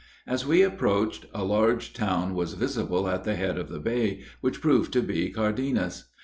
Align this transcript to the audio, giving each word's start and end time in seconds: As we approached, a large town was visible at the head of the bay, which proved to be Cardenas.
As 0.25 0.47
we 0.47 0.63
approached, 0.63 1.27
a 1.31 1.43
large 1.43 1.93
town 1.93 2.33
was 2.33 2.55
visible 2.55 3.07
at 3.07 3.23
the 3.23 3.35
head 3.35 3.59
of 3.59 3.69
the 3.69 3.79
bay, 3.79 4.23
which 4.39 4.59
proved 4.59 4.91
to 4.93 5.03
be 5.03 5.29
Cardenas. 5.29 6.05